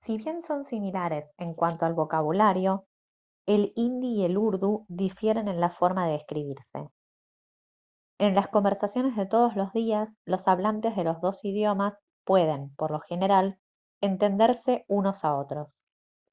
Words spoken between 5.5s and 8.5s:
la forma de escribirse en las